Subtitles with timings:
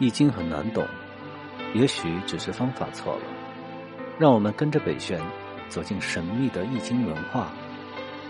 [0.00, 0.86] 易经很难懂，
[1.74, 3.22] 也许只是方法错了。
[4.16, 5.20] 让我们跟着北玄
[5.68, 7.52] 走进神秘的易经文化，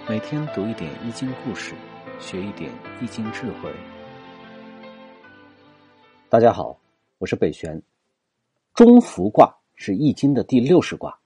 [0.09, 1.75] 每天读一点易经故事，
[2.19, 3.71] 学一点易经智慧。
[6.30, 6.79] 大家好，
[7.18, 7.82] 我是北玄。
[8.73, 11.19] 中孚卦是易经的第六十卦。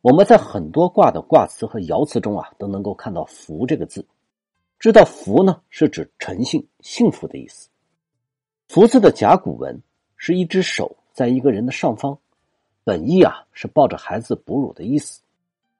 [0.00, 4.04] 我们在很多卦的卦辞和爻辞中啊，都能够看到“福”这个字。
[4.80, 7.68] 知道“福”呢，是指诚信、幸福的意思。
[8.72, 9.82] 福字的甲骨文
[10.16, 12.16] 是一只手在一个人的上方，
[12.84, 15.22] 本意啊是抱着孩子哺乳的意思，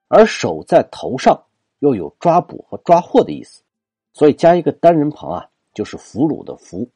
[0.09, 1.45] 而手在头上
[1.79, 3.63] 又有抓捕和抓获的意思，
[4.13, 6.89] 所以加一个单人旁啊，就是俘虏的“俘”。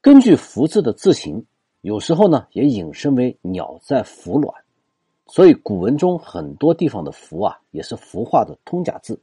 [0.00, 1.46] 根据福字的字形，
[1.80, 4.62] 有时候呢也引申为鸟在孵卵，
[5.26, 9.20] 所以古文中很多地方的“凫”啊也是孵化的通假字。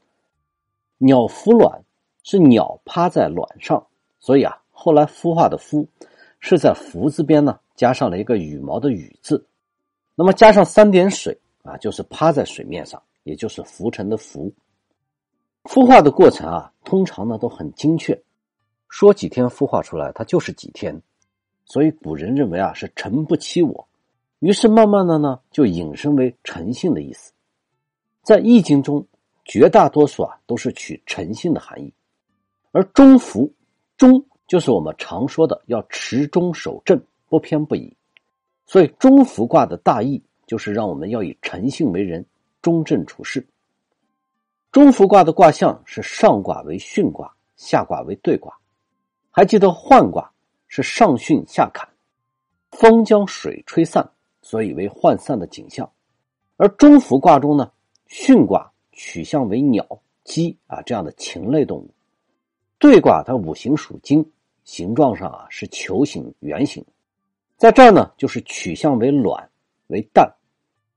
[0.97, 1.85] 鸟孵卵
[2.21, 3.87] 是鸟趴在卵上，
[4.19, 4.58] 所以啊。
[4.81, 5.85] 后来孵化的“孵”
[6.39, 9.45] 是在“福”字边呢加上了一个羽毛的“羽”字，
[10.15, 14.49] 那么加上三点水啊，就是趴在水面上，也就是浮沉的“浮”。
[15.67, 18.17] 孵化的过程啊，通常呢都很精确，
[18.87, 21.01] 说几天孵化出来，它就是几天。
[21.65, 23.85] 所以古人认为啊是“诚不欺我”，
[24.39, 27.33] 于是慢慢的呢就引申为诚信的意思。
[28.23, 29.05] 在《易经》中，
[29.43, 31.93] 绝大多数啊都是取诚信的含义，
[32.71, 33.53] 而中孚
[33.97, 34.25] 中。
[34.49, 37.95] 就是我们常说的要持中守正，不偏不倚。
[38.65, 42.25] 所以中孚卦的大意就是让我们要以诚信为人，
[42.59, 43.45] 中正处事。
[44.71, 48.57] 中孚卦的卦象是上卦为巽卦，下卦为兑卦。
[49.29, 50.31] 还记得涣卦
[50.67, 51.87] 是上巽下坎，
[52.71, 54.09] 风将水吹散，
[54.41, 55.87] 所以为涣散的景象。
[56.57, 57.71] 而中孚卦中呢，
[58.07, 59.85] 巽卦取向为鸟、
[60.23, 61.89] 鸡啊这样的禽类动物，
[62.79, 64.27] 兑卦它五行属金。
[64.69, 66.85] 形状上啊是球形、圆形，
[67.57, 69.49] 在这儿呢就是取向为卵、
[69.87, 70.31] 为蛋，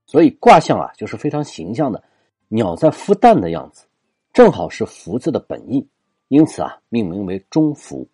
[0.05, 2.01] 所以卦象啊就是非常形象的
[2.49, 3.87] 鸟在孵蛋的样子，
[4.31, 5.87] 正好是“福”字的本意，
[6.27, 8.07] 因此啊命名为中孚。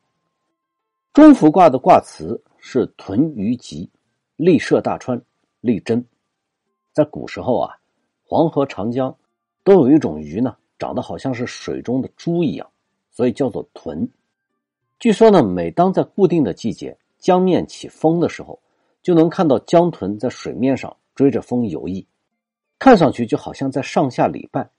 [1.12, 3.92] 中孚卦的卦辞是“屯于吉，
[4.38, 5.22] 利涉大川，
[5.60, 6.04] 利贞”。
[6.96, 7.76] 在古时候啊，
[8.24, 9.14] 黄河、长江
[9.66, 12.72] 都有一种鱼呢，长得好像是水中的猪一样，
[13.12, 14.10] 所以叫做豚。
[15.00, 18.60] 据说呢，每当在固定的季节江面起风的时候，
[19.02, 22.06] 就能看到江豚在水面上追着风游弋，
[22.78, 24.70] 看上去就好像在上下礼拜，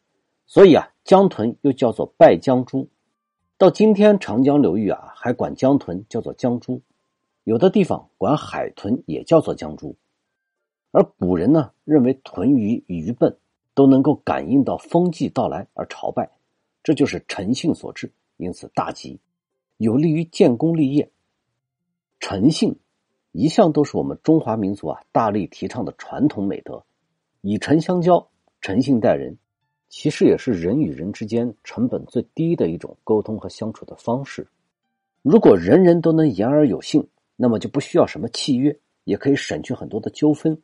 [0.46, 2.86] 所以啊，江豚又叫做拜江猪。
[3.56, 6.82] 到今天，长江流域啊，还管江豚叫做江猪，
[7.44, 9.96] 有的地方管海豚也叫做江猪。
[10.92, 13.34] 而古人呢，认为豚鱼愚笨，
[13.72, 16.28] 都能够感应到风季到来而朝拜，
[16.82, 19.18] 这就是诚信所致，因此大吉。
[19.80, 21.10] 有利于建功立业。
[22.18, 22.76] 诚信
[23.32, 26.84] 一向都是我们中华民族啊大力提倡的传统美德，
[27.40, 28.28] 以诚相交，
[28.60, 29.38] 诚信待人，
[29.88, 34.48] 其实也是人与人之间成本最低的一种沟通和相处的方式。
[35.22, 40.60] 如果人人都能言而有信，那么就不需要什么契约，也可以省去很多的纠纷。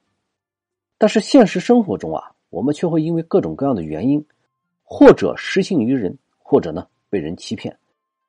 [0.99, 4.27] 但是现实生活中啊，我们却会因为各种各样的原因，
[4.85, 7.79] 或者失信于人，或者呢被人欺骗。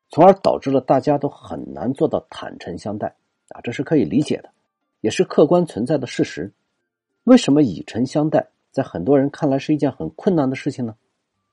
[0.10, 3.16] 从而导致了大家都很难做到坦诚相待
[3.50, 4.50] 啊，这是可以理解的，
[5.02, 6.54] 也是客观存在的事实。
[7.24, 10.96] 为什么以诚相待在很多人看来是一件很困难的事情呢？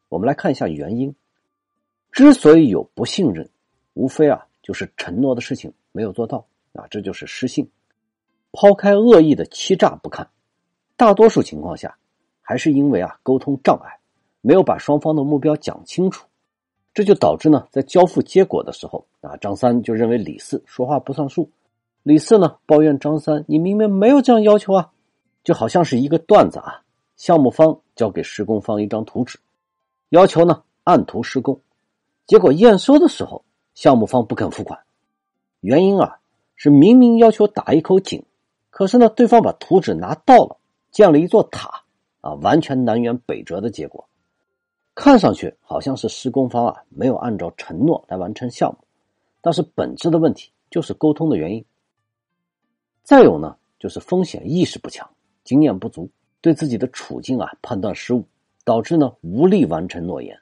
[0.09, 1.15] 我们来看一下原因。
[2.13, 3.51] 之所以有不信任，
[3.95, 7.69] 无非啊就是承诺的事情没有做到啊，这就是失信。
[8.53, 10.31] 抛开恶意的欺诈不看，
[10.97, 11.99] 大多数情况下
[12.41, 13.99] 还是因为啊沟通障碍，
[14.43, 16.29] 没有把双方的目标讲清楚。
[16.95, 21.51] 这就导致呢，在交付结果的时候啊，张三就认为李四说话不算数，
[22.05, 24.93] 李四呢抱怨张三：“你明明没有这样要求啊！”
[25.43, 26.83] 就好像是一个段子啊，
[27.17, 29.41] 项目方交给施工方一张图纸，
[30.11, 31.61] 要求呢按图施工，
[32.27, 33.45] 结果验收的时候，
[33.75, 34.79] 项目方不肯付款，
[35.61, 36.21] 原因啊
[36.55, 38.25] 是明明要求打一口井，
[38.71, 40.57] 可是呢对方把图纸拿到了，
[40.93, 41.83] 建了一座塔
[42.21, 44.07] 啊，完全南辕北辙的结果。
[44.95, 48.79] 看上去好像是施工方啊没有按照承诺来完成项目，
[49.41, 51.65] 但是本质的问题就是沟通的原因。
[53.03, 55.09] 再有呢，就是风险意识不强，
[55.43, 56.09] 经验不足，
[56.41, 58.25] 对自己的处境啊判断失误，
[58.65, 60.39] 导致呢无力完成诺言。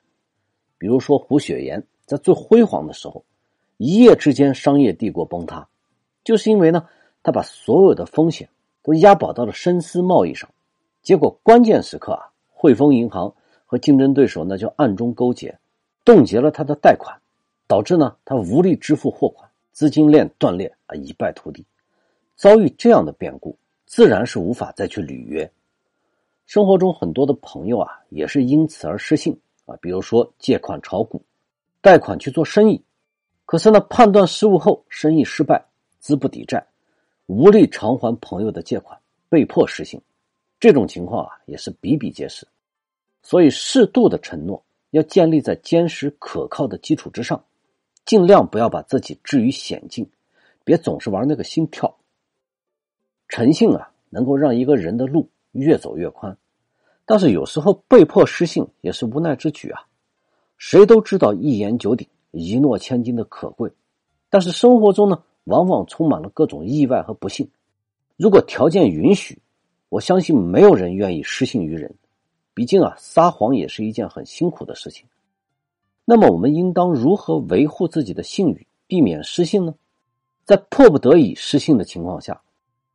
[0.76, 3.24] 比如说胡雪岩在最辉煌的时候，
[3.78, 5.66] 一夜之间商业帝国崩塌，
[6.24, 6.86] 就是因为呢
[7.22, 8.48] 他把所有的风险
[8.82, 10.48] 都押宝到了深思贸易上，
[11.02, 13.34] 结果关键时刻啊汇丰银行。
[13.72, 15.58] 和竞争对手那就暗中勾结，
[16.04, 17.18] 冻结了他的贷款，
[17.66, 21.64] 导致呢他无力支付货款，资金链断裂啊，一败涂地。
[22.36, 25.50] 遭遇这样的变故，自然是无法再去履约。
[26.44, 31.24] 生活中很多的朋友啊，也是因此而失信啊，比如说借款炒股、
[31.80, 32.84] 贷款去做生意，
[33.46, 35.64] 可是呢，判断失误后，生意失败，
[35.98, 36.62] 资不抵债，
[37.24, 39.98] 无力偿还朋友的借款，被迫失信。
[40.60, 42.46] 这种情况啊，也是比比皆是。
[43.22, 47.44] 所以，适度的承诺要建立在坚实可靠的基础之上，
[48.04, 50.10] 尽量不要把自己置于险境，
[50.64, 51.96] 别总是玩那个心跳。
[53.28, 56.36] 诚信啊，能够让一个人的路越走越宽，
[57.06, 59.86] 但是有时候被迫失信也是无奈之举啊。
[60.58, 63.72] 谁都知道一言九鼎、一诺千金的可贵，
[64.30, 67.50] 但是生活中呢，往往充满了各种意外和不幸。
[68.16, 69.40] 如果条件允许，
[69.88, 71.94] 我相信没有人愿意失信于人。
[72.54, 75.06] 毕竟啊，撒谎也是一件很辛苦的事情。
[76.04, 79.74] 那么，我们应当如何维护自己的信誉，避免失信呢？
[80.44, 82.42] 在迫不得已失信的情况下，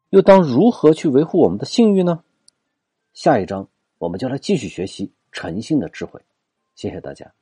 [0.09, 2.23] 又当如何去维护我们的信誉呢？
[3.13, 3.67] 下一章
[3.97, 6.21] 我们将来继续学习诚信的智慧。
[6.75, 7.36] 谢谢大家。